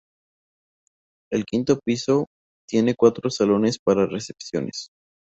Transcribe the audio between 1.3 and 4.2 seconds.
El quinto piso tiene cuatro salones para